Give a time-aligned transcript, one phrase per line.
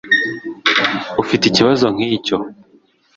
[1.21, 2.37] Ufite ikibazo nk icyo